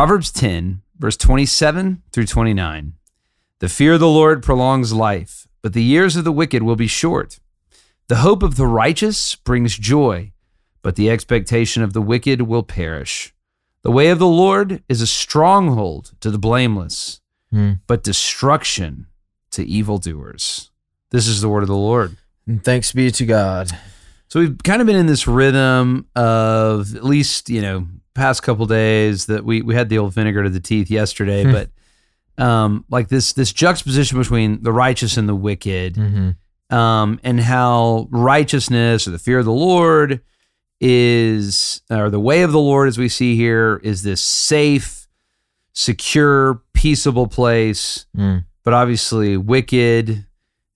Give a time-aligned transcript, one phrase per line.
[0.00, 2.94] Proverbs 10, verse 27 through 29.
[3.58, 6.86] The fear of the Lord prolongs life, but the years of the wicked will be
[6.86, 7.38] short.
[8.08, 10.32] The hope of the righteous brings joy,
[10.80, 13.34] but the expectation of the wicked will perish.
[13.82, 17.20] The way of the Lord is a stronghold to the blameless,
[17.50, 17.72] Hmm.
[17.86, 19.06] but destruction
[19.50, 20.70] to evildoers.
[21.10, 22.16] This is the word of the Lord.
[22.46, 23.70] And thanks be to God.
[24.28, 27.86] So we've kind of been in this rhythm of at least, you know,
[28.20, 31.52] past couple days that we we had the old vinegar to the teeth yesterday, Hmm.
[31.52, 31.70] but
[32.38, 36.74] um like this this juxtaposition between the righteous and the wicked Mm-hmm.
[36.74, 40.20] um and how righteousness or the fear of the Lord
[40.80, 45.06] is or the way of the Lord as we see here is this safe,
[45.72, 48.44] secure, peaceable place Mm.
[48.64, 50.26] but obviously wicked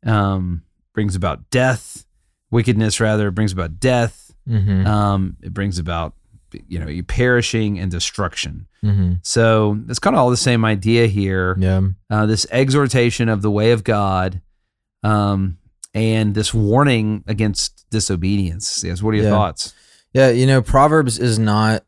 [0.06, 2.04] um, brings about death
[2.50, 4.86] wickedness rather brings about death Mm-hmm.
[4.86, 6.12] um, it brings about
[6.68, 9.14] you know you perishing and destruction mm-hmm.
[9.22, 11.80] so it's kind of all the same idea here Yeah.
[12.10, 14.40] uh, this exhortation of the way of god
[15.02, 15.58] um,
[15.92, 19.30] and this warning against disobedience yes what are your Yeah.
[19.30, 19.74] thoughts
[20.12, 21.84] Yeah, you know, Proverbs is not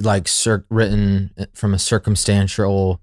[0.00, 3.02] like cir- written from a circumstantial,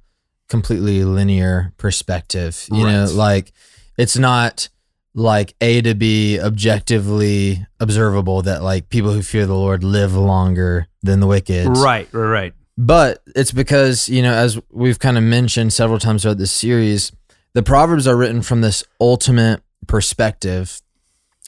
[0.50, 2.66] completely linear perspective.
[2.72, 3.54] You know, like
[3.96, 4.70] it's not
[5.16, 10.88] like A to B objectively observable that like people who fear the Lord live longer
[11.02, 11.68] than the wicked.
[11.68, 16.22] right right right But it's because, you know, as we've kind of mentioned several times
[16.22, 17.14] throughout this series,
[17.54, 20.82] the Proverbs are written from this ultimate perspective.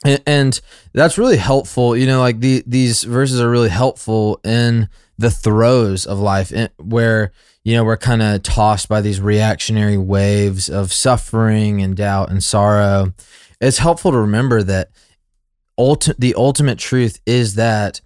[0.02, 0.60] And, and
[0.94, 1.94] that's really helpful.
[1.94, 6.68] You know, like the, these verses are really helpful in the throes of life eh,
[6.78, 7.32] where,
[7.64, 12.42] you know, we're kind of tossed by these reactionary waves of suffering and doubt and
[12.42, 13.12] sorrow.
[13.60, 14.90] It's helpful to remember that
[15.78, 18.00] ulti- the ultimate truth is that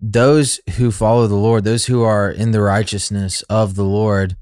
[0.00, 4.36] those who follow the Lord, those who are in the righteousness of the Lord,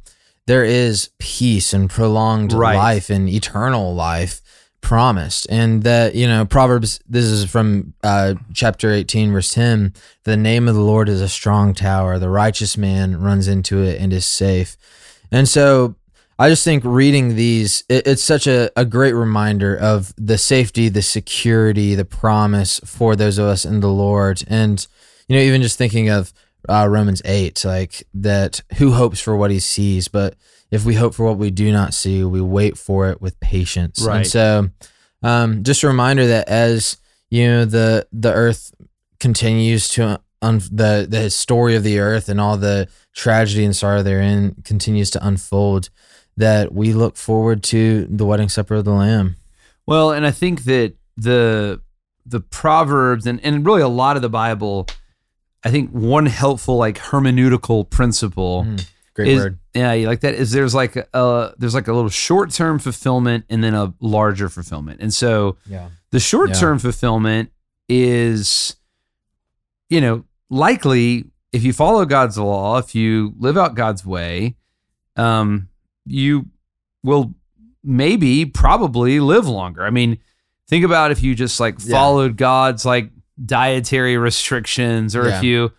[0.47, 2.77] there is peace and prolonged Right.
[2.77, 4.41] life and eternal life
[4.80, 5.47] promised.
[5.48, 10.67] And that, you know, Proverbs, this is from uh, chapter 18, verse 10 the name
[10.69, 12.19] of the Lord is a strong tower.
[12.19, 14.77] The righteous man runs into it and is safe.
[15.30, 15.95] And so
[16.39, 20.89] I just think reading these, it, it's such a, a great reminder of the safety,
[20.89, 24.43] the security, the promise for those of us in the Lord.
[24.48, 24.85] And,
[25.29, 26.33] you know, even just thinking of
[26.69, 30.35] uh, Romans 8, like that who hopes for what he sees, but
[30.70, 34.03] if we hope for what we do not see, we wait for it with patience.
[34.03, 34.17] Right.
[34.19, 34.70] And so,
[35.23, 36.97] um, just a reminder that as
[37.31, 38.75] you know, the the earth
[39.20, 44.03] continues to un- the the story of the earth and all the tragedy and sorrow
[44.03, 45.91] therein continues to unfold,
[46.37, 49.37] that we look forward to the wedding supper of the Lamb.
[49.87, 51.81] Well, and I think that the
[52.25, 54.87] the proverbs and, and really a lot of the Bible,
[55.65, 59.59] I think one helpful like hermeneutical principle Mm, Great is word.
[59.75, 63.45] yeah, you like that is there's like a there's like a little short term fulfillment
[63.51, 65.01] and then a larger fulfillment.
[65.01, 65.89] And so Yeah.
[66.13, 67.51] the short term fulfillment
[67.89, 68.77] is
[69.91, 74.57] you know, likely if you follow God's law, if you live out God's way,
[75.17, 75.69] um,
[76.07, 76.46] you
[77.02, 77.35] will
[77.85, 79.83] maybe probably live longer.
[79.85, 80.18] I mean,
[80.68, 81.96] think about if you just like Yeah.
[81.96, 83.11] followed God's like
[83.45, 85.39] dietary restrictions or Yeah.
[85.39, 85.73] if you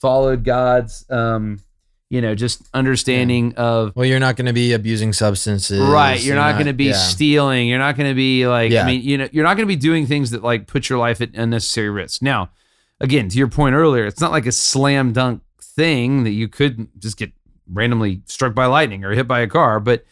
[0.00, 1.60] followed God's um,
[2.08, 5.80] you know, just understanding of Well, you're not going to be abusing substances.
[5.80, 6.20] Right.
[6.20, 6.92] You're not, going to be yeah.
[6.94, 7.68] stealing.
[7.68, 8.82] You're not going to be like, Yeah.
[8.82, 10.98] I mean, you know, you're not going to be doing things that like put your
[10.98, 12.20] life at unnecessary risk.
[12.20, 12.50] Now,
[12.98, 16.88] again, to your point earlier, it's not like a slam dunk thing that you could
[16.98, 17.32] just get
[17.72, 20.04] randomly struck by lightning or hit by a car, but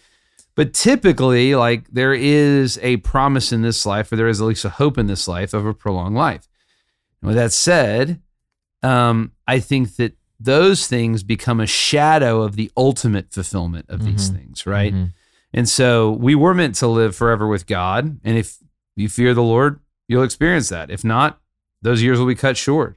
[0.54, 4.64] but typically like there is a promise in this life or there is at least
[4.64, 6.48] a hope in this life of a prolonged life.
[7.22, 8.20] And with that said,
[8.82, 14.30] um, I think that those things become a shadow of the ultimate fulfillment of these
[14.30, 14.34] Mhm.
[14.36, 14.92] things, right?
[14.94, 15.12] Mhm.
[15.54, 18.18] And so we were meant to live forever with God.
[18.24, 18.56] And if
[18.96, 20.90] you fear the Lord, you'll experience that.
[20.90, 21.40] If not,
[21.82, 22.96] those years will be cut short.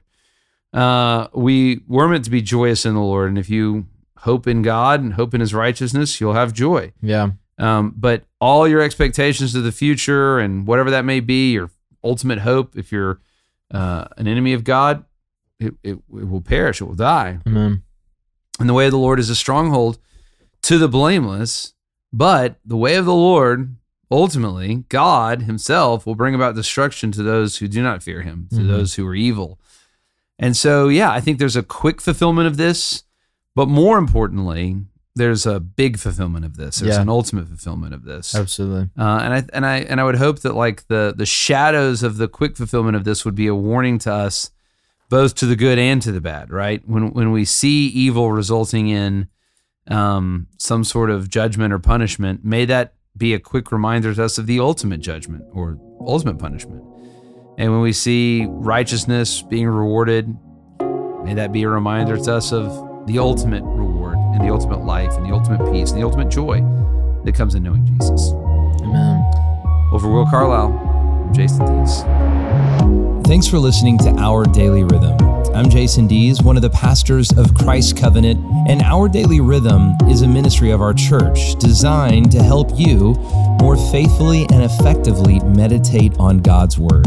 [0.72, 3.28] Uh, we were meant to be joyous in the Lord.
[3.28, 3.86] And if you
[4.22, 6.92] hope in God and hope in his righteousness, you'll have joy.
[7.00, 7.30] Yeah.
[7.58, 11.70] Um, but all your expectations of the future and whatever that may be, your
[12.02, 13.20] ultimate hope, if you're
[13.72, 15.04] uh, an enemy of God,
[15.60, 17.38] it, it, it will perish, it will die.
[17.46, 17.82] Amen.
[18.58, 19.98] And the way of the Lord is a stronghold
[20.62, 21.74] to the blameless,
[22.12, 23.76] but the way of the Lord,
[24.10, 28.56] ultimately, God Himself will bring about destruction to those who do not fear Him, to
[28.60, 28.68] Mhm.
[28.68, 29.58] those who are evil.
[30.38, 33.04] And so, yeah, I think there's a quick fulfillment of this,
[33.54, 34.76] but more importantly,
[35.14, 36.78] there's a big fulfillment of this.
[36.78, 37.02] There's Yeah.
[37.02, 38.34] an ultimate fulfillment of this.
[38.34, 38.88] Absolutely.
[38.98, 42.16] Uh, and I and I and I would hope that like the the shadows of
[42.16, 44.50] the quick fulfillment of this would be a warning to us,
[45.10, 46.50] both to the good and to the bad.
[46.50, 49.28] Right when when we see evil resulting in
[49.88, 54.38] um, some sort of judgment or punishment, may that be a quick reminder to us
[54.38, 56.82] of the ultimate judgment or ultimate punishment.
[57.58, 60.34] And when we see righteousness being rewarded,
[61.24, 62.66] may that be a reminder to us of
[63.06, 66.60] the ultimate reward and the ultimate life and the ultimate peace and the ultimate joy
[67.24, 68.30] that comes in knowing Jesus.
[68.82, 69.20] Amen.
[69.90, 70.72] Well, for Will Carlisle,
[71.26, 72.02] I'm Jason Dees.
[73.26, 75.16] Thanks for listening to Our Daily Rhythm.
[75.52, 78.38] I'm Jason Dees, one of the pastors of Christ Covenant,
[78.68, 83.14] and Our Daily Rhythm is a ministry of our church designed to help you
[83.60, 87.06] more faithfully and effectively meditate on God's Word.